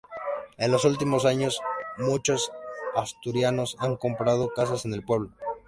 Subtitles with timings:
[0.57, 1.61] En los últimos años
[1.99, 2.51] muchos
[2.95, 5.29] asturianos han comprado casas en el pueblo.